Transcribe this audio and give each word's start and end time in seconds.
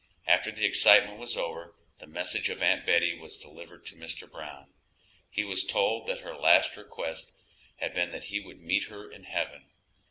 After 0.27 0.51
the 0.51 0.65
excitement 0.65 1.19
was 1.19 1.37
over 1.37 1.75
the 1.99 2.07
message 2.07 2.49
of 2.49 2.63
Aunt 2.63 2.87
Betty 2.87 3.13
was 3.13 3.37
delivered 3.37 3.85
to 3.85 3.95
Mr. 3.95 4.27
Brown; 4.27 4.73
he 5.29 5.43
was 5.43 5.63
told 5.63 6.07
that 6.07 6.21
her 6.21 6.33
last 6.35 6.75
request 6.75 7.31
had 7.75 7.93
been 7.93 8.09
that 8.09 8.23
he 8.23 8.39
would 8.39 8.61
meet 8.61 8.85
her 8.85 9.11
in 9.11 9.25
heaven. 9.25 9.61